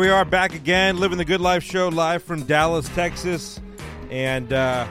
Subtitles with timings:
[0.00, 3.60] We are back again, living the good life show live from Dallas, Texas.
[4.10, 4.88] And uh,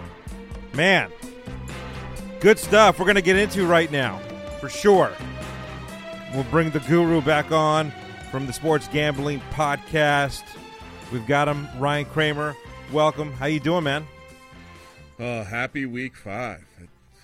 [0.76, 1.12] man,
[2.42, 4.20] good stuff we're going to get into right now,
[4.60, 5.12] for sure.
[6.32, 7.92] We'll bring the guru back on
[8.30, 10.44] from the Sports Gambling Podcast.
[11.12, 12.56] We've got him, Ryan Kramer.
[12.94, 13.32] Welcome.
[13.32, 14.06] How you doing, man?
[15.18, 16.69] Oh, happy week five.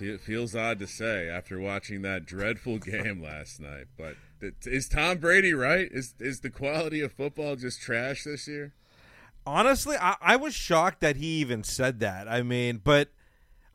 [0.00, 4.16] It feels odd to say after watching that dreadful game last night, but
[4.64, 5.88] is Tom Brady right?
[5.90, 8.74] Is is the quality of football just trash this year?
[9.46, 12.28] Honestly, I, I was shocked that he even said that.
[12.28, 13.10] I mean, but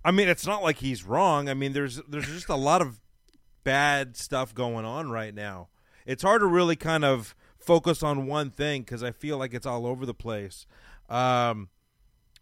[0.04, 1.50] I mean, it's not like he's wrong.
[1.50, 3.00] I mean, there's there's just a lot of
[3.64, 5.70] bad stuff going on right now.
[6.06, 9.68] It's hard to really kind of focus on one thing because I feel like it's
[9.68, 10.66] all over the place.
[11.10, 11.70] Um,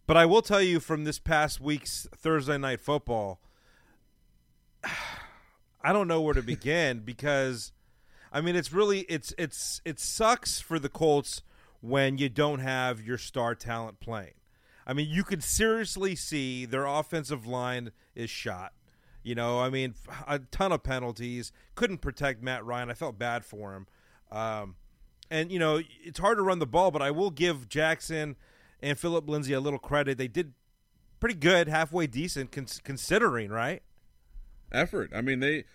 [0.08, 3.42] but I will tell you from this past week's Thursday night football,
[5.82, 7.72] I don't know where to begin because
[8.32, 11.42] I mean it's really it's it's it sucks for the Colts
[11.82, 14.34] when you don't have your star talent playing.
[14.86, 18.74] I mean, you could seriously see their offensive line is shot.
[19.22, 19.94] You know, I mean,
[20.28, 21.52] a ton of penalties.
[21.76, 22.90] Couldn't protect Matt Ryan.
[22.90, 23.88] I felt bad for him.
[24.32, 24.76] Um,
[25.30, 28.36] and you know, it's hard to run the ball, but I will give Jackson
[28.82, 30.18] and Phillip Lindsay a little credit.
[30.18, 30.54] They did
[31.20, 33.84] pretty good, halfway decent, cons- considering, right?
[34.72, 35.12] Effort.
[35.16, 35.66] I mean, they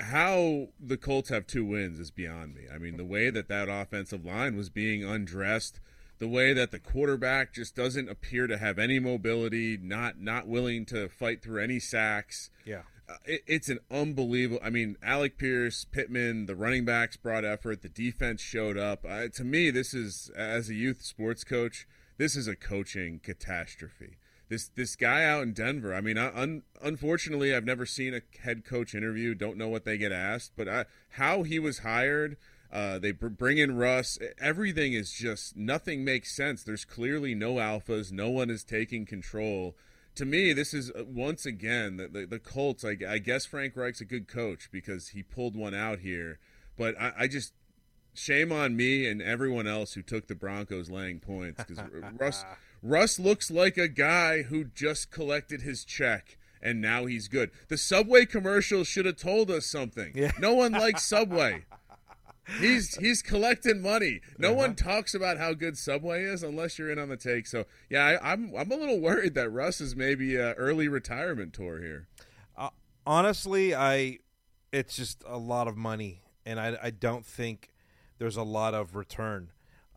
[0.00, 2.62] how the Colts have two wins is beyond me.
[2.72, 5.80] I mean, the way that that offensive line was being undressed,
[6.18, 10.84] the way that the quarterback just doesn't appear to have any mobility, not not willing
[10.86, 12.50] to fight through any sacks.
[12.64, 12.82] Yeah.
[13.08, 14.60] Uh, it, it's an unbelievable.
[14.64, 17.82] I mean, Alec Pierce, Pittman, the running backs brought effort.
[17.82, 19.04] The defense showed up.
[19.08, 21.88] Uh, to me, this is as a youth sports coach,
[22.18, 24.18] this is a coaching catastrophe
[24.52, 25.94] this this guy out in Denver.
[25.94, 29.34] I mean, un, unfortunately, I've never seen a head coach interview.
[29.34, 32.36] Don't know what they get asked, but I, how he was hired.
[32.70, 34.18] Uh, they br- bring in Russ.
[34.38, 36.62] Everything is just nothing makes sense.
[36.62, 38.12] There's clearly no alphas.
[38.12, 39.74] No one is taking control.
[40.16, 42.84] To me, this is uh, once again the, the, the Colts.
[42.84, 46.38] I, I, guess Frank Reich's a good coach because he pulled one out here.
[46.76, 47.54] But I, I just
[48.12, 51.82] shame on me and everyone else who took the Broncos laying points because
[52.18, 52.44] Russ
[52.82, 57.50] Russ looks like a guy who just collected his check and now he's good.
[57.68, 60.12] The Subway commercial should have told us something.
[60.14, 60.30] Yeah.
[60.38, 61.64] No one likes Subway.
[62.60, 64.20] he's he's collecting money.
[64.38, 64.56] No uh-huh.
[64.56, 67.46] one talks about how good Subway is unless you're in on the take.
[67.46, 70.88] So yeah, I, am I'm, I'm a little worried that Russ is maybe a early
[70.88, 72.06] retirement tour here.
[72.56, 72.70] Uh,
[73.06, 74.18] honestly, I
[74.72, 77.70] it's just a lot of money, and I I don't think
[78.18, 79.50] there's a lot of return.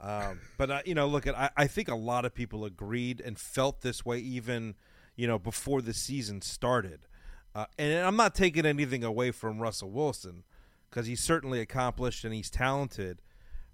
[0.05, 3.39] Um, but uh, you know, look I, I think a lot of people agreed and
[3.39, 4.75] felt this way even
[5.15, 6.99] you know before the season started.
[7.55, 10.43] Uh, and I'm not taking anything away from Russell Wilson
[10.89, 13.21] because he's certainly accomplished and he's talented,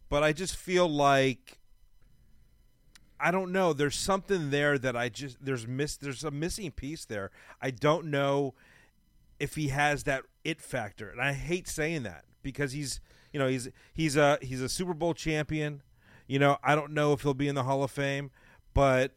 [0.08, 1.60] but I just feel like
[3.20, 3.74] I don't know.
[3.74, 7.32] There's something there that I just there's miss there's a missing piece there.
[7.62, 8.54] I don't know
[9.38, 13.02] if he has that it factor, and I hate saying that because he's
[13.34, 15.82] you know he's he's a he's a Super Bowl champion.
[16.32, 18.32] You know, I don't know if he'll be in the Hall of Fame,
[18.74, 19.12] but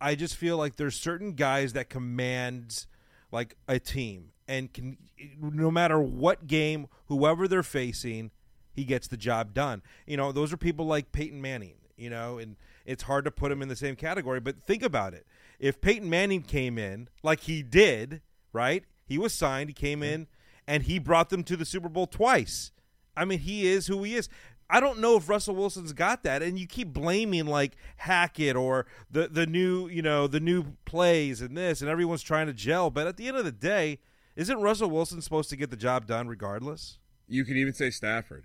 [0.00, 2.86] I just feel like there's certain guys that command
[3.32, 4.96] like a team and can
[5.40, 8.30] no matter what game, whoever they're facing,
[8.72, 9.82] he gets the job done.
[10.06, 12.54] You know, those are people like Peyton Manning, you know, and
[12.86, 15.26] it's hard to put him in the same category, but think about it.
[15.58, 18.84] If Peyton Manning came in like he did, right?
[19.04, 20.28] He was signed, he came in
[20.68, 22.70] and he brought them to the Super Bowl twice.
[23.16, 24.28] I mean, he is who he is.
[24.70, 28.86] I don't know if Russell Wilson's got that, and you keep blaming like Hackett or
[29.10, 32.90] the the new you know the new plays and this, and everyone's trying to gel.
[32.90, 33.98] But at the end of the day,
[34.36, 36.98] isn't Russell Wilson supposed to get the job done regardless?
[37.28, 38.44] You can even say Stafford.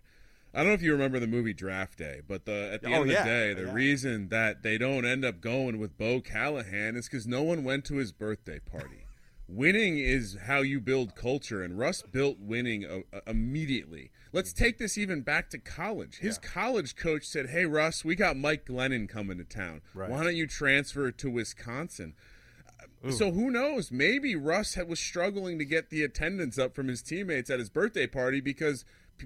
[0.54, 2.94] I don't know if you remember the movie Draft Day, but the at the oh,
[2.94, 3.24] end of yeah.
[3.24, 3.74] the day, the yeah.
[3.74, 7.86] reason that they don't end up going with Bo Callahan is because no one went
[7.86, 9.06] to his birthday party
[9.48, 14.12] winning is how you build culture, and Russ built winning uh, uh, immediately.
[14.36, 16.18] Let's take this even back to college.
[16.18, 16.50] His yeah.
[16.50, 19.82] college coach said, "Hey Russ, we got Mike Glennon coming to town.
[19.94, 20.10] Right.
[20.10, 22.16] Why don't you transfer to Wisconsin?"
[22.68, 23.12] Uh, Ooh.
[23.14, 23.94] So who knows?
[23.94, 28.08] Maybe Russ was struggling to get the attendance up from his teammates at his birthday
[28.08, 28.84] party because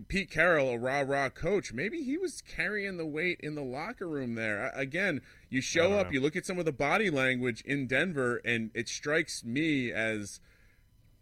[0.08, 4.08] Pete Carroll, a rah rah coach, maybe he was carrying the weight in the locker
[4.08, 4.72] room there.
[4.76, 6.14] Again, you show up, know.
[6.14, 10.40] you look at some of the body language in Denver, and it strikes me as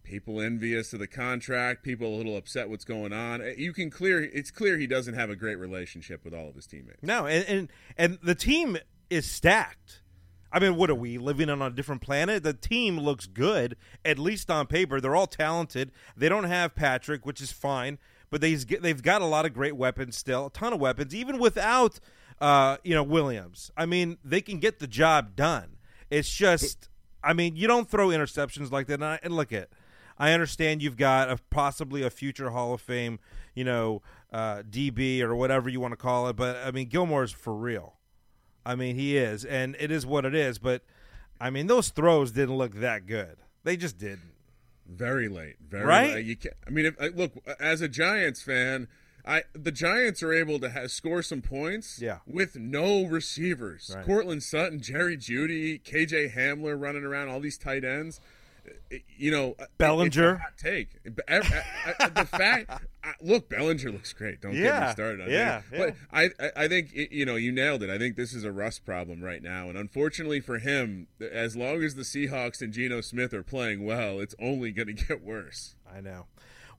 [0.07, 3.41] people envious of the contract, people a little upset what's going on.
[3.41, 6.55] Uh, you can clear it's clear he doesn't have a great relationship with all of
[6.55, 7.03] his teammates.
[7.03, 8.77] No, and and, and the team
[9.09, 10.01] is stacked.
[10.51, 12.41] I mean, what are we living on a different planet?
[12.41, 13.75] The team looks good,
[14.05, 15.01] at least on paper.
[15.01, 15.91] They're all talented.
[16.15, 17.97] They don't have Patrick, which is fine
[18.29, 21.39] but they've they've got a lot of great weapons still, a ton of weapons, even
[21.39, 22.01] without
[22.39, 23.71] uh, you know, Williams.
[23.75, 25.77] I mean, they can get the job done.
[26.09, 26.89] It's just,
[27.23, 28.95] I mean, you don't throw interceptions like that.
[28.95, 29.69] And, I, and look at,
[30.19, 33.19] I understand you've got a, possibly a future Hall of Fame,
[33.53, 37.31] you know, uh, DB or whatever you want to call it, but I mean, Gilmore's
[37.31, 37.93] for real.
[38.65, 40.59] I mean, he is, and it is what it is.
[40.59, 40.83] But
[41.39, 43.37] I mean, those throws didn't look that good.
[43.63, 44.33] They just didn't.
[44.85, 46.13] Very late, very right.
[46.15, 46.25] Late.
[46.25, 48.87] You can't, I mean, if, look, as a Giants fan,
[49.25, 52.19] I the Giants are able to have, score some points yeah.
[52.25, 53.91] with no receivers.
[53.93, 54.05] Right.
[54.05, 58.21] Courtland Sutton, Jerry Jeudy, KJ Hamler running around, all these tight ends.
[59.17, 60.41] You know, Bellinger.
[60.57, 62.85] take the fact.
[63.21, 64.41] Look, Bellinger looks great.
[64.41, 64.63] Don't yeah.
[64.63, 65.21] get me started.
[65.21, 65.77] On yeah, yeah.
[65.77, 67.89] But I, I think you know you nailed it.
[67.89, 71.83] I think this is a Russ problem right now, and unfortunately for him, as long
[71.83, 75.75] as the Seahawks and Geno Smith are playing well, it's only going to get worse.
[75.91, 76.25] I know.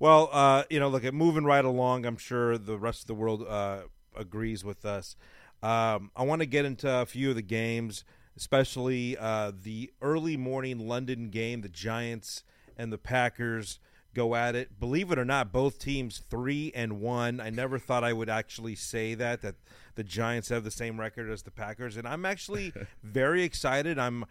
[0.00, 2.06] Well, uh, you know, look at moving right along.
[2.06, 3.81] I'm sure the rest of the world uh,
[4.14, 5.17] agrees with us.
[5.62, 8.05] Um, I want to get into a few of the games,
[8.38, 11.61] especially uh, the early morning London game.
[11.61, 12.44] The Giants
[12.76, 13.81] and the Packers
[14.14, 14.79] go at it.
[14.79, 17.40] Believe it or not, both teams three and one.
[17.40, 19.56] I never thought I would actually say that that
[19.96, 23.99] the Giants have the same record as the Packers, and I'm actually very excited.
[23.99, 24.25] I'm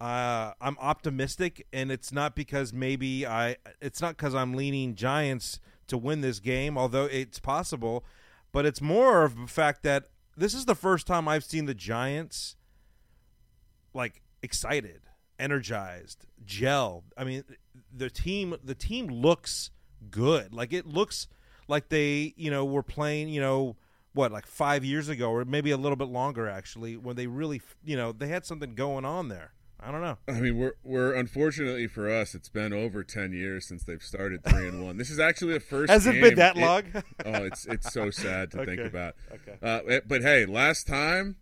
[0.00, 3.56] uh, I'm optimistic, and it's not because maybe I.
[3.80, 8.04] It's not because I'm leaning Giants to win this game, although it's possible.
[8.50, 11.74] But it's more of the fact that this is the first time I've seen the
[11.74, 12.56] Giants
[13.94, 15.02] like excited,
[15.38, 17.04] energized, gel.
[17.16, 17.44] I mean,
[17.94, 19.70] the team the team looks
[20.10, 20.54] good.
[20.54, 21.28] Like it looks
[21.68, 23.76] like they you know were playing you know
[24.14, 27.62] what like five years ago or maybe a little bit longer actually when they really
[27.84, 29.52] you know they had something going on there.
[29.84, 30.16] I don't know.
[30.28, 34.44] I mean, we're we're unfortunately for us, it's been over ten years since they've started
[34.44, 34.96] three and one.
[34.96, 35.90] This is actually the first.
[35.90, 36.20] Has it game.
[36.20, 36.82] been that it, long?
[37.26, 38.76] oh, it's it's so sad to okay.
[38.76, 39.16] think about.
[39.32, 39.58] Okay.
[39.60, 41.36] Uh, but hey, last time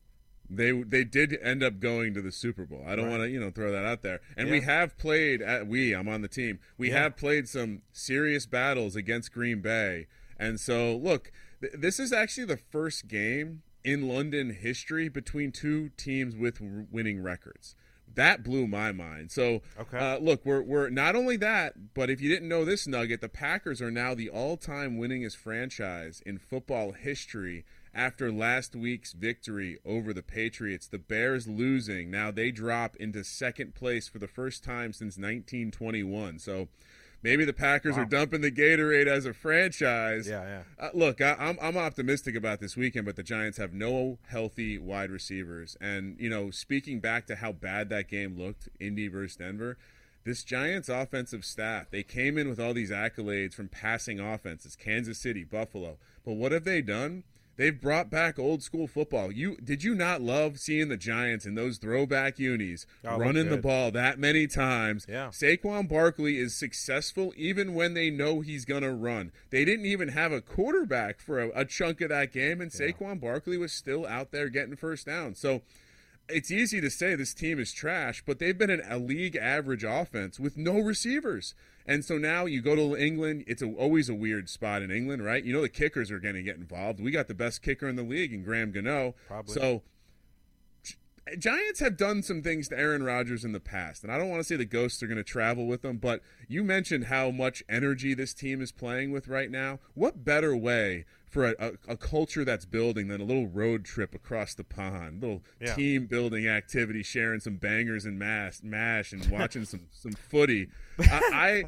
[0.51, 2.85] they they did end up going to the Super Bowl.
[2.87, 3.11] I don't right.
[3.13, 4.21] want to you know throw that out there.
[4.37, 4.53] And yeah.
[4.53, 5.95] we have played at we.
[5.95, 6.59] I'm on the team.
[6.77, 7.03] We yeah.
[7.03, 10.07] have played some serious battles against Green Bay.
[10.39, 11.31] And so look,
[11.61, 16.87] th- this is actually the first game in London history between two teams with r-
[16.91, 17.77] winning records
[18.15, 19.31] that blew my mind.
[19.31, 19.99] So, okay.
[19.99, 23.29] uh, look, we're we're not only that, but if you didn't know this nugget, the
[23.29, 27.65] Packers are now the all-time winningest franchise in football history
[27.95, 30.87] after last week's victory over the Patriots.
[30.87, 36.39] The Bears losing, now they drop into second place for the first time since 1921.
[36.39, 36.69] So,
[37.23, 38.03] maybe the Packers wow.
[38.03, 40.29] are dumping the Gatorade as a franchise.
[40.29, 40.87] Yeah, yeah.
[40.87, 44.19] Uh, look, I, am I'm, I'm optimistic about this weekend, but the Giants have no
[44.29, 45.77] healthy wide receivers.
[45.81, 49.77] And you know, speaking back to how bad that game looked, Indy versus Denver.
[50.23, 55.19] This Giants offensive staff, they came in with all these accolades from passing offenses, Kansas
[55.19, 55.97] City, Buffalo.
[56.27, 57.25] But what have they done?
[57.57, 59.31] They've brought back old school football.
[59.31, 63.59] You did you not love seeing the Giants in those throwback unis oh, running the
[63.59, 65.07] ball that many times?
[65.09, 65.29] Yeah.
[65.29, 69.31] Saquon Barkley is successful even when they know he's gonna run.
[69.51, 73.21] They didn't even have a quarterback for a, a chunk of that game, and Saquon.
[73.21, 75.35] Barkley was still out there getting first down.
[75.35, 75.63] So
[76.31, 79.85] it's easy to say this team is trash, but they've been an, a league average
[79.85, 81.55] offense with no receivers.
[81.87, 83.45] And so now you go to England.
[83.47, 85.43] It's a, always a weird spot in England, right?
[85.43, 87.01] You know the kickers are going to get involved.
[87.01, 89.15] We got the best kicker in the league in Graham Gano.
[89.27, 89.55] Probably.
[89.55, 89.83] So
[91.39, 94.41] Giants have done some things to Aaron Rodgers in the past, and I don't want
[94.41, 97.63] to say the ghosts are going to travel with them, but you mentioned how much
[97.69, 99.79] energy this team is playing with right now.
[99.95, 104.15] What better way for a, a, a culture that's building than a little road trip
[104.15, 105.75] across the pond, little yeah.
[105.75, 110.69] team building activity, sharing some bangers and mash, mash and watching some some footy.
[110.99, 111.65] I,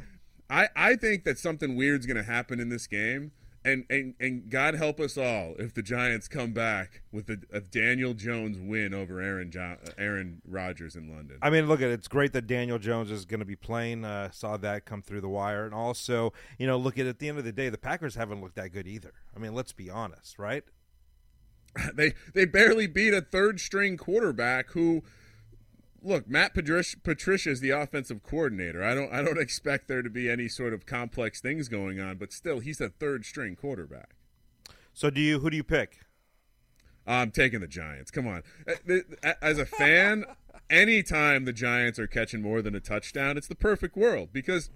[0.49, 3.31] I I think that something weird's going to happen in this game.
[3.65, 7.61] And, and and God help us all if the Giants come back with a, a
[7.61, 11.37] Daniel Jones win over Aaron jo- Aaron Rodgers in London.
[11.41, 11.93] I mean, look at it.
[11.93, 14.03] It's great that Daniel Jones is going to be playing.
[14.03, 17.29] Uh, saw that come through the wire, and also, you know, look at at the
[17.29, 19.13] end of the day, the Packers haven't looked that good either.
[19.35, 20.63] I mean, let's be honest, right?
[21.95, 25.03] they they barely beat a third string quarterback who
[26.03, 28.83] look, Matt Patricia is the offensive coordinator.
[28.83, 32.17] I don't I don't expect there to be any sort of complex things going on,
[32.17, 34.15] but still, he's a third string quarterback.
[34.93, 35.99] So, do you who do you pick?
[37.05, 38.11] I'm taking the Giants.
[38.11, 40.25] Come on, uh, as a fan,
[40.69, 44.69] anytime the Giants are catching more than a touchdown, it's the perfect world because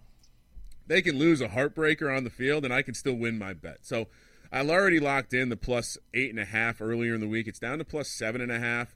[0.88, 3.80] they can lose a heartbreaker on the field, and I can still win my bet.
[3.82, 4.08] So.
[4.50, 7.48] I've already locked in the plus eight and a half earlier in the week.
[7.48, 8.96] It's down to plus seven and a half.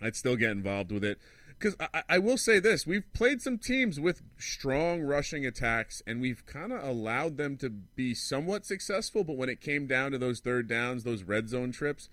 [0.00, 1.18] I'd still get involved with it.
[1.58, 6.20] Because I, I, will say this we've played some teams with strong rushing attacks, and
[6.20, 9.24] we've kind of allowed them to be somewhat successful.
[9.24, 12.08] But when it came down to those third downs, those red zone trips,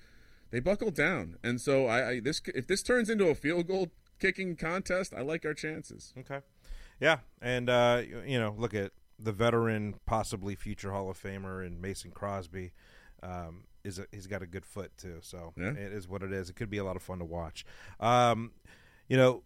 [0.49, 1.37] they buckle down.
[1.43, 5.21] And so I, I this if this turns into a field goal kicking contest, I
[5.21, 6.13] like our chances.
[6.17, 6.39] Okay.
[6.99, 11.81] Yeah, and uh, you know, look at the veteran, possibly future Hall of Famer, and
[11.81, 12.71] Mason Crosby.
[13.23, 15.69] Um, is a, he's got a good foot too, so Yeah.
[15.71, 16.49] it is what it is.
[16.49, 17.65] It could be a lot of fun to watch.
[17.99, 18.51] Um,
[19.07, 19.43] you know,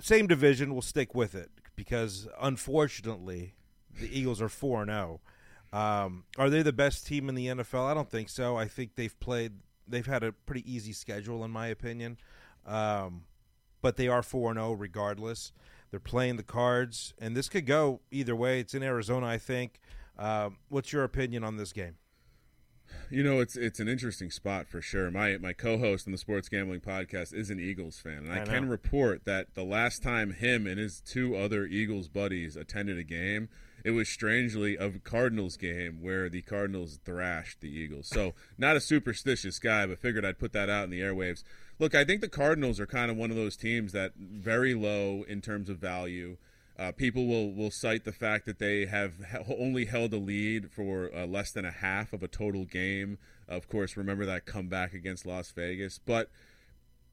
[0.00, 0.72] same division.
[0.72, 3.54] We'll stick with it because unfortunately,
[4.00, 5.20] the Eagles are four and zero.
[5.72, 7.86] Um, are they the best team in the NFL?
[7.86, 8.56] I don't think so.
[8.56, 9.52] I think they've played.
[9.86, 12.16] They've had a pretty easy schedule, in my opinion.
[12.66, 13.24] Um,
[13.82, 15.52] but they are four and zero regardless.
[15.90, 18.60] They're playing the Cards, and this could go either way.
[18.60, 19.80] It's in Arizona, I think.
[20.18, 21.96] Um, what's your opinion on this game?
[23.10, 25.10] You know, it's it's an interesting spot for sure.
[25.10, 28.44] My my co-host on the Sports Gambling Podcast is an Eagles fan, and I, I
[28.44, 33.02] can report that the last time him and his two other Eagles buddies attended a
[33.02, 33.48] game,
[33.84, 38.08] it was strangely a Cardinals game where the Cardinals thrashed the Eagles.
[38.08, 41.42] So, not a superstitious guy, but figured I'd put that out in the airwaves.
[41.78, 45.24] Look, I think the Cardinals are kind of one of those teams that very low
[45.26, 46.36] in terms of value.
[46.80, 49.12] Uh, people will, will cite the fact that they have
[49.58, 53.18] only held a lead for uh, less than a half of a total game.
[53.46, 56.00] Of course, remember that comeback against Las Vegas.
[56.04, 56.30] But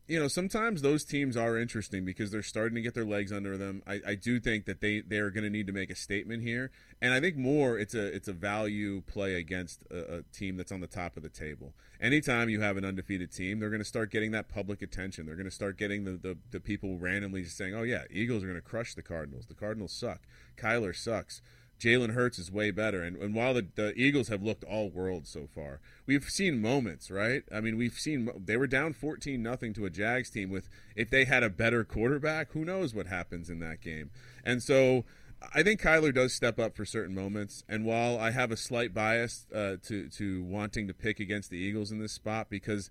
[0.08, 3.58] you know, sometimes those teams are interesting because they're starting to get their legs under
[3.58, 3.84] them.
[3.86, 6.72] I, I do think that they they're going to need to make a statement here,
[7.02, 10.72] and I think more it's a it's a value play against a, a team that's
[10.72, 11.74] on the top of the table.
[12.00, 15.26] Anytime you have an undefeated team, they're going to start getting that public attention.
[15.26, 18.44] They're going to start getting the, the the people randomly just saying, "Oh yeah, Eagles
[18.44, 19.48] are going to crush the Cardinals.
[19.48, 20.22] The Cardinals suck.
[20.56, 21.42] Kyler sucks."
[21.80, 23.04] Jalen Hurts is way better.
[23.04, 27.12] And, and while the, the Eagles have looked all world so far, we've seen moments,
[27.12, 27.44] right?
[27.54, 31.10] I mean, we've seen they were down 14 nothing to a Jags team with if
[31.10, 34.10] they had a better quarterback, who knows what happens in that game.
[34.44, 35.06] And so
[35.54, 37.64] I think Kyler does step up for certain moments.
[37.70, 41.58] And while I have a slight bias uh, to to wanting to pick against the
[41.58, 42.90] Eagles in this spot because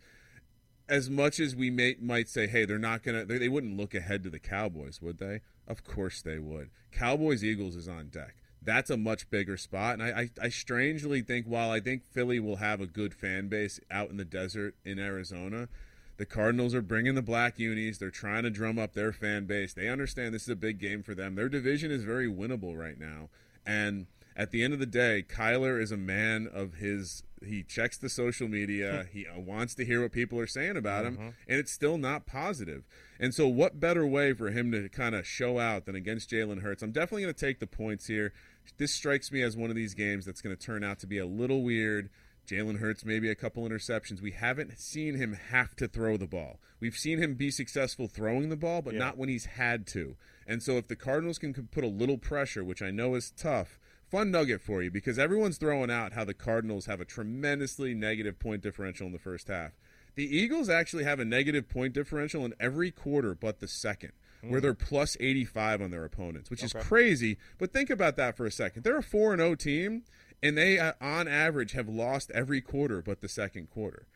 [0.88, 3.95] as much as we may, might say, hey, they're not gonna, they, they wouldn't look
[3.95, 5.40] ahead to the Cowboys, would they?
[5.66, 6.71] Of course they would.
[6.93, 8.37] Cowboys Eagles is on deck.
[8.66, 12.40] That's a much bigger spot, and I, I, I strangely think while I think Philly
[12.40, 15.68] will have a good fan base out in the desert in Arizona,
[16.16, 17.99] the Cardinals are bringing the black unis.
[17.99, 19.73] They're trying to drum up their fan base.
[19.73, 21.37] They understand this is a big game for them.
[21.37, 23.28] Their division is very winnable right now,
[23.64, 27.23] and at the end of the day, Kyler is a man of his.
[27.45, 29.07] He checks the social media.
[29.12, 32.26] he uh, wants to hear what people are saying about him, and it's still not
[32.26, 32.85] positive.
[33.21, 36.62] And so, what better way for him to kind of show out than against Jalen
[36.62, 36.83] Hurts?
[36.83, 38.33] I'm definitely going to take the points here.
[38.78, 41.19] This strikes me as one of these games that's going to turn out to be
[41.19, 42.11] a little weird.
[42.49, 44.23] Jalen Hurts maybe a couple interceptions.
[44.23, 46.59] We haven't seen him have to throw the ball.
[46.81, 49.00] We've seen him be successful throwing the ball, but Yeah.
[49.00, 50.16] not when he's had to.
[50.47, 53.78] And so if the Cardinals can put a little pressure, which I know is tough,
[54.11, 58.39] fun nugget for you because everyone's throwing out how the Cardinals have a tremendously negative
[58.39, 59.73] point differential in the first half.
[60.15, 64.61] The Eagles actually have a negative point differential in every quarter but the second, where
[64.61, 67.37] they're plus 85 on their opponents, which is crazy.
[67.59, 68.83] But think about that for a second.
[68.83, 70.05] They're a 4 and 0 team,
[70.43, 74.07] and they, uh, on average, have lost every quarter but the second quarter.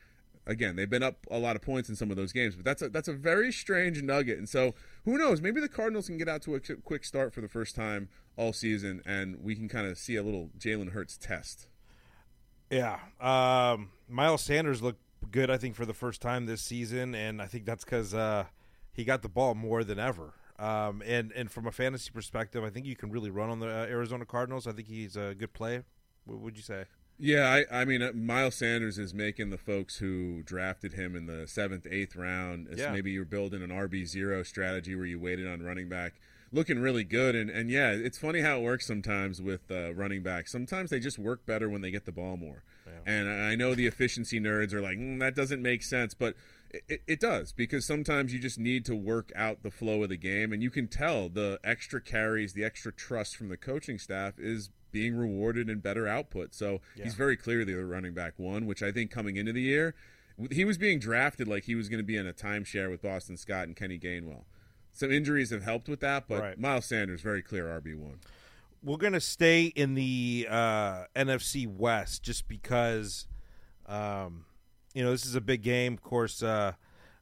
[0.51, 2.83] Again, they've been up a lot of points in some of those games, but that's
[2.83, 4.37] a that's a very strange nugget.
[4.37, 5.41] And so, who knows?
[5.41, 8.53] Maybe the Cardinals can get out to a quick start for the first time all
[8.53, 11.69] season, and we can kind of see a little Jalen Hurts test.
[12.69, 15.51] Yeah, um, Miles Sanders looked good.
[15.51, 18.47] I think for the first time this season, and I think that's because uh,
[18.93, 20.35] he got the ball more than ever.
[20.59, 23.69] Um, and and from a fantasy perspective, I think you can really run on the
[23.69, 24.67] uh, Arizona Cardinals.
[24.67, 25.83] I think he's a good play.
[26.25, 26.87] What would you say?
[27.21, 31.27] Yeah, I, I mean, uh, Miles Sanders is making the folks who drafted him in
[31.27, 32.69] the seventh, eighth round.
[32.73, 32.93] As Yeah.
[32.93, 36.15] Maybe you're building an RB zero strategy where you waited on running back,
[36.51, 37.37] looking really good.
[37.37, 40.51] And and yeah, it's funny how it works sometimes with uh, running backs.
[40.51, 42.65] Sometimes they just work better when they get the ball more.
[43.07, 46.35] And I know the efficiency nerds are like, mm, that doesn't make sense, but
[46.89, 50.17] it, it does because sometimes you just need to work out the flow of the
[50.17, 54.35] game, and you can tell the extra carries, the extra trust from the coaching staff
[54.39, 56.55] is being rewarded in better output.
[56.55, 59.95] So he's very clearly the running back one, which I think coming into the year,
[60.51, 63.37] he was being drafted like he was going to be in a timeshare with Boston
[63.37, 64.45] Scott and Kenny Gainwell.
[64.93, 66.59] Some injuries have helped with that, but Right.
[66.59, 68.19] Miles Sanders very clear RB one.
[68.83, 73.27] We're gonna stay in the uh, NFC West just because,
[73.87, 74.47] um,
[74.95, 75.93] you know, this is a big game.
[75.93, 76.73] Of course, uh,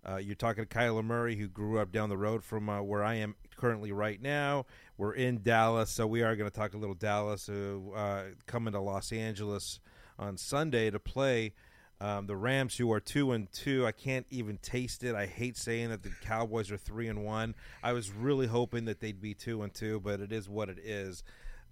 [0.09, 3.03] uh, you're talking to Kyler Murray, who grew up down the road from uh, where
[3.03, 4.65] I am currently right now.
[4.97, 7.47] We're in Dallas, so we are going to talk a little Dallas.
[7.47, 9.81] Who uh, coming to Los Angeles
[10.19, 11.53] on Sunday to play
[12.00, 13.87] um, the Rams, who are two and two.
[13.87, 15.15] I can't even taste it.
[15.15, 17.55] I hate saying that the Cowboys are three and one.
[17.83, 20.79] I was really hoping that they'd be two and two, but it is what it
[20.79, 21.23] is.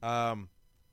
[0.02, 0.48] Um,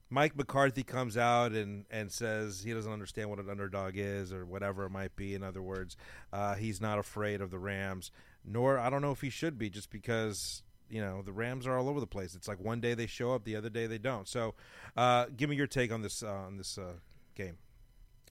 [0.09, 4.45] Mike McCarthy comes out and, and says he doesn't understand what an underdog is or
[4.45, 5.33] whatever it might be.
[5.33, 5.97] In other words,
[6.31, 8.11] uh, he's not afraid of the Rams,
[8.45, 10.61] nor I don't know if he should be, just because
[10.93, 12.35] you know the Rams are all over the place.
[12.35, 14.27] It's like one day they show up, the other day they don't.
[14.27, 14.53] So,
[14.95, 16.93] uh, give me your take on this uh, on this uh,
[17.35, 17.57] game.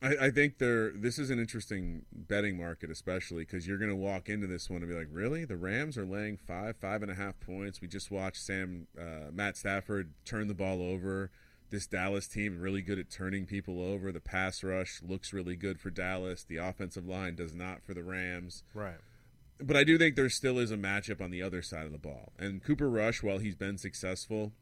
[0.00, 0.92] I, I think there.
[0.92, 4.82] This is an interesting betting market, especially because you're going to walk into this one
[4.82, 5.44] and be like, "Really?
[5.44, 9.32] The Rams are laying five, five and a half points." We just watched Sam, uh,
[9.32, 11.32] Matt Stafford turn the ball over.
[11.70, 14.12] This Dallas team really good at turning people over.
[14.12, 16.44] The pass rush looks really good for Dallas.
[16.44, 18.62] The offensive line does not for the Rams.
[18.74, 18.98] Right.
[19.62, 21.98] But I do think there still is a matchup on the other side of the
[21.98, 22.32] ball.
[22.38, 24.52] And Cooper Rush, while he's been successful,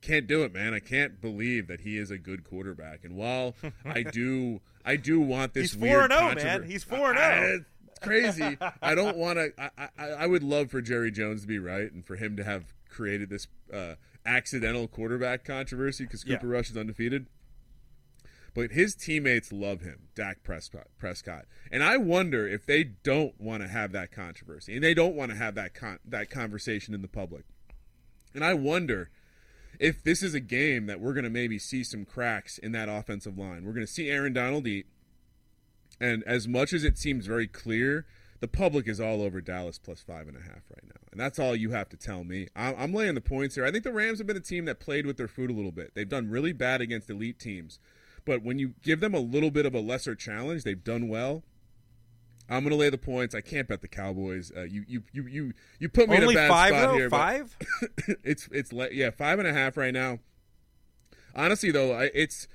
[0.00, 0.74] can't do it, man.
[0.74, 3.04] I can't believe that he is a good quarterback.
[3.04, 3.54] And while
[3.84, 5.72] I do, I do want this.
[5.72, 6.62] He's four and zero, oh, man.
[6.64, 7.64] He's four and zero.
[7.88, 8.58] It's crazy.
[8.82, 9.52] I don't want to.
[9.58, 12.44] I, I, I would love for Jerry Jones to be right and for him to
[12.44, 13.94] have created this uh,
[14.26, 16.52] accidental quarterback controversy because Cooper Yeah.
[16.52, 17.26] Rush is undefeated.
[18.54, 20.88] But his teammates love him, Dak Prescott.
[20.98, 25.14] Prescott, and I wonder if they don't want to have that controversy and they don't
[25.14, 27.44] want to have that con- that conversation in the public.
[28.34, 29.10] And I wonder
[29.78, 32.88] if this is a game that we're going to maybe see some cracks in that
[32.88, 33.64] offensive line.
[33.64, 34.86] We're going to see Aaron Donald eat,
[35.98, 38.06] and as much as it seems very clear,
[38.40, 41.38] the public is all over Dallas plus five and a half right now, and that's
[41.38, 42.48] all you have to tell me.
[42.54, 43.64] I'm, I'm laying the points here.
[43.64, 45.72] I think the Rams have been a team that played with their food a little
[45.72, 45.92] bit.
[45.94, 47.78] They've done really bad against elite teams,
[48.24, 51.42] but when you give them a little bit of a lesser challenge, they've done well.
[52.48, 53.34] I'm going to lay the points.
[53.34, 54.52] I can't bet the Cowboys.
[54.54, 56.94] Uh, you, you, you, you, you put me Only in a bad five spot though.
[56.94, 57.10] here.
[57.10, 57.56] Five.
[58.24, 60.18] it's it's yeah five and a half right now.
[61.34, 62.48] Honestly, though, I, it's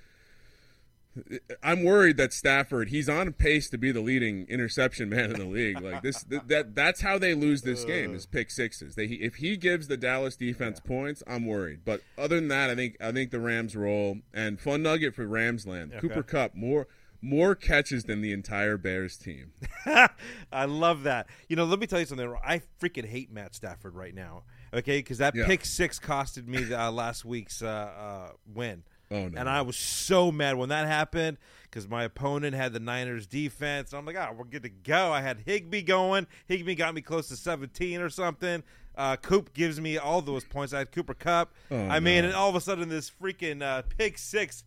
[1.64, 5.46] I'm worried that Stafford he's on pace to be the leading interception man in the
[5.46, 5.80] league.
[5.82, 8.96] Like this, th- that that's how they lose this game is pick sixes.
[8.96, 11.82] They if he gives the Dallas defense points, I'm worried.
[11.86, 15.26] But other than that, I think I think the Rams roll and fun nugget for
[15.26, 15.90] Ramsland.
[15.92, 16.00] Okay.
[16.00, 16.88] Cooper Kupp more
[17.22, 19.52] more catches than the entire Bears team.
[20.52, 21.28] I love that.
[21.50, 22.34] You know, let me tell you something.
[22.46, 24.44] I freaking hate Matt Stafford right now.
[24.74, 25.46] Okay, because that Yeah.
[25.48, 28.84] pick six costed me uh, last week's uh, uh, win.
[29.10, 29.40] Oh no!
[29.40, 33.94] And I was so mad when that happened because my opponent had the Niners defense.
[33.94, 35.12] I'm like, oh, we're good to go.
[35.12, 36.28] I had Higbee going.
[36.48, 38.64] Higbee got me close to 17 or something.
[38.96, 40.74] Uh, Coop gives me all those points.
[40.74, 41.54] I had Cooper Kupp.
[41.70, 42.30] Oh, I mean, no.
[42.30, 44.64] and all of a sudden, this freaking uh, pick six.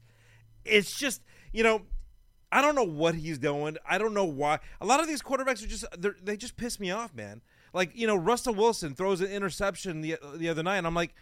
[0.65, 1.23] It's just,
[1.53, 1.83] you know,
[2.53, 3.77] I don't know what he's doing.
[3.89, 4.61] I don't know why.
[4.81, 5.85] A lot of these quarterbacks are just
[6.23, 7.43] they just piss me off, man.
[7.73, 11.15] Like you know, Russell Wilson throws an interception the the other night, and I'm like,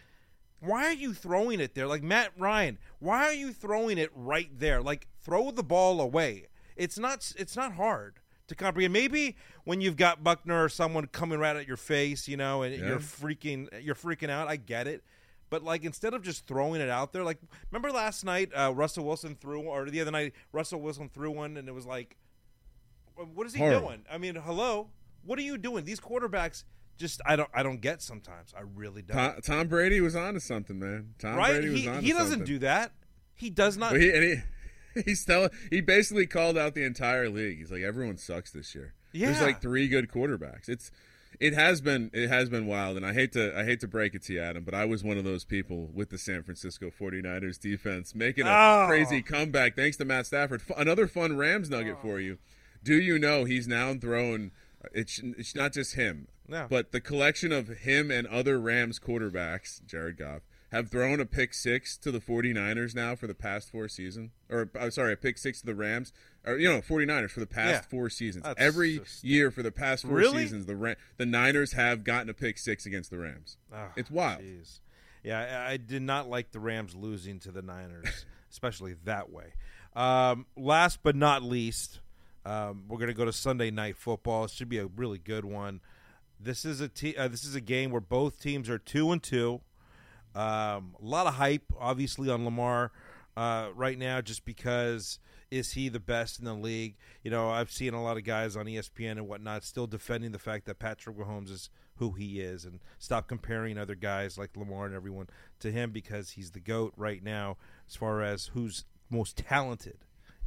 [0.60, 1.86] why are you throwing it there?
[1.86, 4.82] Like Matt Ryan, why are you throwing it right there?
[4.82, 6.46] Like throw the ball away.
[6.76, 8.92] It's not it's not hard to comprehend.
[8.92, 12.74] Maybe when you've got Buckner or someone coming right at your face, you know, and
[12.74, 12.86] Yeah.
[12.88, 14.48] you're freaking you're freaking out.
[14.48, 15.02] I get it.
[15.50, 17.38] But like instead of just throwing it out there, like
[17.70, 21.56] remember last night uh, Russell Wilson threw or the other night Russell Wilson threw one
[21.56, 22.16] and it was like
[23.34, 23.88] what is he Horrible.
[23.88, 24.04] doing?
[24.10, 24.90] I mean, hello.
[25.24, 25.84] What are you doing?
[25.84, 26.64] These quarterbacks
[26.98, 28.52] just I don't I don't get sometimes.
[28.56, 29.16] I really don't.
[29.16, 31.14] Tom, Tom Brady was on to something, man.
[31.18, 31.52] Tom right?
[31.52, 32.46] Brady was He, he doesn't something.
[32.46, 32.92] do that.
[33.34, 33.96] He does not.
[33.96, 34.22] He, and
[34.94, 37.58] he, he's telling, he basically called out the entire league.
[37.58, 38.94] He's like, everyone sucks this year.
[39.12, 39.26] Yeah.
[39.30, 40.68] There's like three good quarterbacks.
[40.68, 40.90] It's,
[41.38, 42.96] it has been, it has been wild.
[42.96, 45.04] And I hate to, I hate to break it to you, Adam, but I was
[45.04, 48.86] one of those people with the San Francisco 49ers defense making a Oh.
[48.88, 50.62] crazy comeback thanks to Matt Stafford.
[50.68, 52.02] F- Another fun Rams nugget Oh.
[52.02, 52.38] for you.
[52.82, 54.50] Do you know he's now thrown,
[54.92, 56.66] it's, it's not just him, No.
[56.68, 61.54] but the collection of him and other Rams quarterbacks, Jared Goff, have thrown a pick
[61.54, 64.32] six to the 49ers now for the past four seasons.
[64.50, 66.12] Or, uh, sorry, a pick six to the Rams.
[66.46, 67.88] Or, you know, 49ers for the past Yeah.
[67.90, 68.44] four seasons.
[68.44, 70.42] That's Every just- year for the past four Really?
[70.44, 73.56] seasons, the Ram- the Niners have gotten a pick six against the Rams.
[73.72, 74.42] Oh, It's wild.
[74.42, 74.80] jeez.
[75.22, 79.54] Yeah, I, I did not like the Rams losing to the Niners, especially that way.
[79.96, 82.00] Um, last but not least,
[82.44, 84.44] um, we're going to go to Sunday night football.
[84.44, 85.80] It should be a really good one.
[86.40, 89.60] This is a uh, this is a game where both teams are two and two.
[90.34, 92.92] Um, a lot of hype, obviously, on Lamar
[93.36, 95.18] uh, right now, just because
[95.50, 96.96] is he the best in the league?
[97.22, 100.38] You know, I've seen a lot of guys on ESPN and whatnot still defending the
[100.38, 104.86] fact that Patrick Mahomes is who he is, and stop comparing other guys like Lamar
[104.86, 107.56] and everyone to him because he's the goat right now
[107.88, 109.98] as far as who's most talented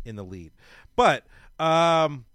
[0.06, 0.52] in the lead.
[0.96, 1.26] But
[1.60, 2.26] um,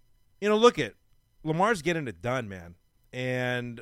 [0.40, 0.94] you know, look at
[1.42, 2.74] Lamar's getting it done, man,
[3.16, 3.80] and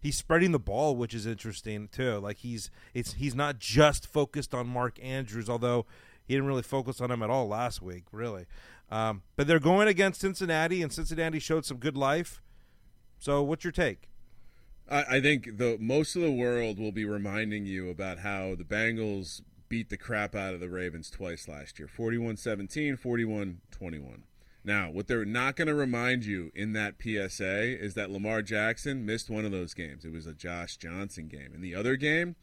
[0.00, 2.18] he's spreading the ball, which is interesting too.
[2.18, 5.86] Like he's it's he's not just focused on Mark Andrews, although
[6.26, 8.46] he didn't really focus on him at all last week, really.
[8.90, 12.42] Um, but they're going against Cincinnati, and Cincinnati showed some good life.
[13.18, 14.10] So, what's your take?
[14.90, 18.64] I, I think the most of the world will be reminding you about how the
[18.64, 24.24] Bengals beat the crap out of the Ravens twice last year 41 17, 41 21.
[24.64, 29.04] Now, what they're not going to remind you in that PSA is that Lamar Jackson
[29.04, 30.04] missed one of those games.
[30.04, 31.50] It was a Josh Johnson game.
[31.54, 32.36] In the other game,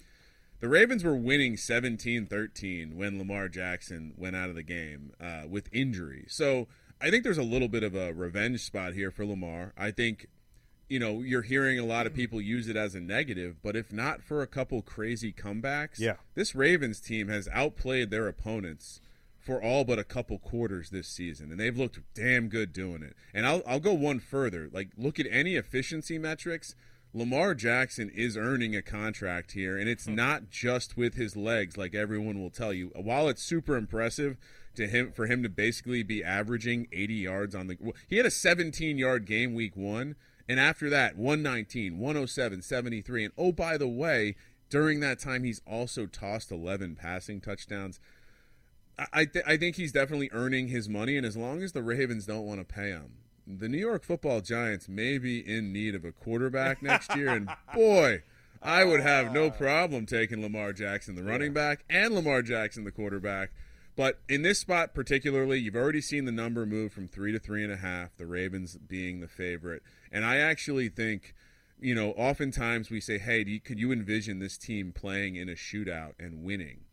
[0.59, 5.43] the Ravens were winning 17 13 when Lamar Jackson went out of the game uh,
[5.49, 6.25] with injury.
[6.27, 6.67] So
[6.99, 9.71] I think there's a little bit of a revenge spot here for Lamar.
[9.77, 10.27] I think,
[10.89, 13.93] you know, you're hearing a lot of people use it as a negative, but if
[13.93, 16.15] not for a couple crazy comebacks, Yeah.
[16.35, 18.99] this Ravens team has outplayed their opponents
[19.39, 23.15] for all but a couple quarters this season, and they've looked damn good doing it.
[23.33, 24.69] And I'll I'll go one further.
[24.71, 26.75] Like look at any efficiency metrics.
[27.11, 30.11] Lamar Jackson is earning a contract here, and it's oh.
[30.11, 32.91] not just with his legs, like everyone will tell you.
[32.95, 34.37] While it's super impressive
[34.75, 38.31] to him for him to basically be averaging 80 yards on the, he had a
[38.31, 40.15] 17 yard game week one,
[40.47, 44.35] and after that 119, 107, 73, and oh by the way,
[44.69, 47.99] during that time he's also tossed 11 passing touchdowns.
[48.99, 51.81] I I, th- I think he's definitely earning his money, and as long as the
[51.81, 53.13] Ravens don't want to pay him,
[53.47, 57.49] the New York Football Giants may be in need of a quarterback next year, and
[57.73, 58.23] boy,
[58.61, 59.51] I would have no ah.
[59.51, 63.51] problem taking Lamar Jackson, the running back, and Lamar Jackson, the quarterback.
[63.95, 67.63] But in this spot particularly, you've already seen the number move from three to three
[67.63, 69.83] and a half, the Ravens being the favorite.
[70.11, 71.33] And I actually think,
[71.81, 75.49] you know, oftentimes we say, hey, do you, could you envision this team playing in
[75.49, 76.85] a shootout and winning?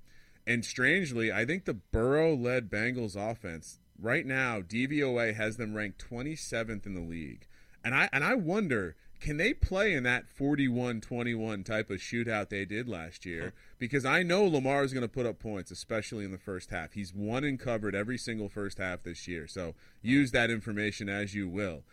[0.47, 6.05] And strangely, I think the Burrow led Bengals offense right now, DVOA has them ranked
[6.09, 7.47] 27th in the league.
[7.85, 12.65] And I and I wonder, can they play in that 41-21 type of shootout they
[12.65, 13.55] did last year?
[13.79, 16.93] Because I know Lamar is going to put up points, especially in the first half.
[16.93, 19.47] He's won and covered every single first half this year.
[19.47, 21.85] So use that information as you will.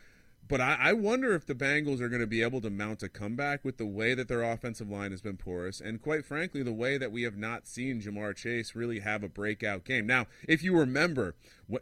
[0.48, 3.10] But I, I wonder if the Bengals are going to be able to mount a
[3.10, 6.74] comeback with the way that their offensive line has been porous, and quite frankly, the
[6.74, 10.06] way that we have not seen Ja'Marr Chase really have a breakout game.
[10.06, 11.36] Now, if you remember,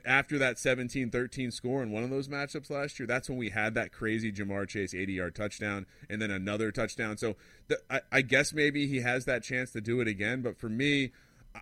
[0.06, 3.50] after that 17 13 score in one of those matchups last year, that's when we
[3.50, 7.18] had that crazy Ja'Marr Chase 80 yard touchdown and then another touchdown.
[7.18, 7.36] So
[7.68, 10.70] the, I, I guess maybe he has that chance to do it again, but for
[10.70, 11.12] me,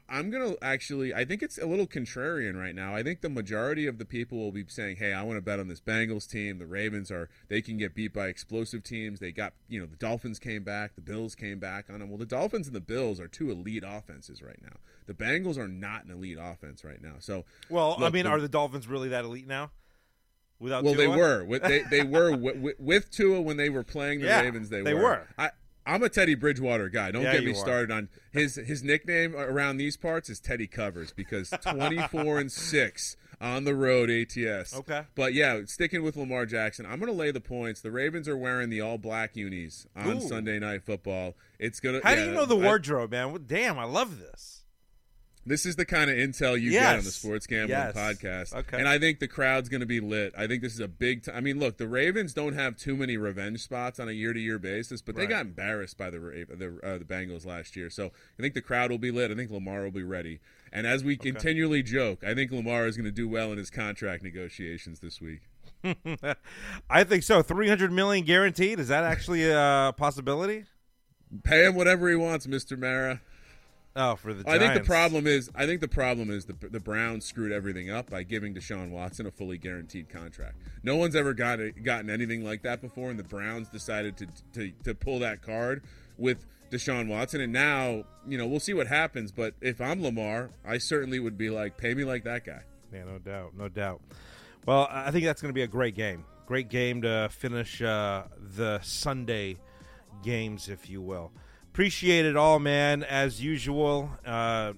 [0.08, 2.96] I'm going to actually, I think it's a little contrarian right now.
[2.96, 5.60] I think the majority of the people will be saying, hey, I want to bet
[5.60, 6.60] on this Bengals team.
[6.60, 9.20] The Ravens are, they can get beat by explosive teams.
[9.20, 12.10] They got, you know, the Dolphins came back, the Bills came back on them.
[12.10, 14.78] Well, the Dolphins and the Bills are two elite offenses right now.
[15.08, 17.16] The Bengals are not an elite offense right now.
[17.20, 19.72] So, Well, I mean, the- are the Dolphins really that elite now?
[20.60, 21.44] Without well, they were.
[21.46, 24.70] With- They, they were with, with Tua when they were playing the Yeah, Ravens.
[24.70, 25.02] They, they were.
[25.02, 25.28] were.
[25.38, 25.52] I,
[25.86, 27.12] I'm a Teddy Bridgewater guy.
[27.12, 31.12] Don't Yeah, get me started on his his nickname around these parts is Teddy Covers
[31.14, 34.76] because 24 and six on the road ATS.
[34.76, 35.04] Okay.
[35.16, 37.82] But yeah, sticking with Lamar Jackson, I'm going to lay the points.
[37.82, 40.22] The Ravens are wearing the all black unis on Ooh.
[40.22, 41.36] Sunday Night Football.
[41.58, 42.02] It's gonna.
[42.04, 43.30] How do you know the I- wardrobe, man?
[43.30, 44.59] Well, Damn, I love this.
[45.50, 47.96] This is the kind of intel you get on the Sports Gambling Yes.
[47.96, 48.54] podcast.
[48.54, 48.78] Okay.
[48.78, 50.32] And I think the crowd's going to be lit.
[50.38, 51.36] I think this is a big time.
[51.36, 54.40] I mean, look, the Ravens don't have too many revenge spots on a year to
[54.40, 57.90] year basis, but they got embarrassed by the the, uh, the Bengals last year.
[57.90, 59.32] So I think the crowd will be lit.
[59.32, 60.40] I think Lamar will be ready.
[60.72, 63.72] And as we continually joke, I think Lamar is going to do well in his
[63.72, 65.42] contract negotiations this week.
[66.92, 67.42] I think so.
[67.42, 68.80] Three hundred million guaranteed.
[68.80, 70.66] Is that actually a possibility?
[71.44, 72.78] Pay him whatever he wants, Mr.
[72.78, 73.22] Mara.
[73.96, 76.80] Oh, for the I think the problem is I think the problem is the the
[76.80, 80.58] Browns screwed everything up by giving Deshaun Watson a fully guaranteed contract.
[80.84, 84.28] No one's ever got it, gotten anything like that before, and the Browns decided to,
[84.54, 85.84] to to pull that card
[86.18, 87.42] with Deshaun Watson.
[87.42, 89.32] And now you know we'll see what happens.
[89.32, 92.62] But if I'm Lamar, I certainly would be like, pay me like that guy.
[92.94, 94.02] Yeah, no doubt, no doubt.
[94.66, 96.26] Well, I think that's going to be a great game.
[96.46, 98.24] Great game to finish uh,
[98.56, 99.58] the Sunday
[100.24, 101.32] games, if you will.
[101.80, 103.04] Appreciate it all, man.
[103.04, 104.74] As usual, uh,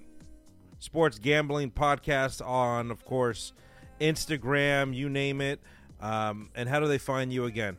[0.78, 3.52] sports gambling podcast on, of course,
[4.00, 5.58] Instagram, you name it.
[6.00, 7.76] Um, and how do they find you again?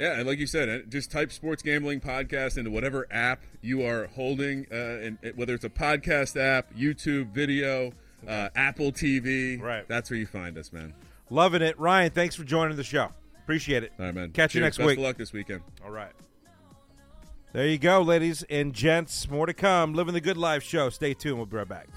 [0.00, 3.86] Yeah, and like you said, uh, just type sports gambling podcast into whatever app you
[3.86, 7.92] are holding, uh, and and whether it's a podcast app, YouTube video,
[8.26, 9.62] uh, Apple TV.
[9.62, 9.86] Right.
[9.86, 10.92] That's where you find us, man.
[11.30, 11.78] Loving it.
[11.78, 13.12] Ryan, thanks for joining the show.
[13.44, 13.92] Appreciate it.
[13.96, 14.32] All right, man.
[14.32, 14.98] Catch you next Best week.
[14.98, 15.62] of luck this weekend.
[15.84, 16.10] All right.
[17.52, 19.28] There you go, ladies and gents.
[19.30, 19.94] More to come.
[19.94, 20.90] Living the Good Life show.
[20.90, 21.38] Stay tuned.
[21.38, 21.88] We'll be right back.